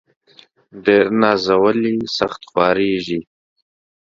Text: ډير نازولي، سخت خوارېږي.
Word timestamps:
ډير 0.83 1.05
نازولي، 1.21 1.95
سخت 2.17 2.41
خوارېږي. 2.49 3.19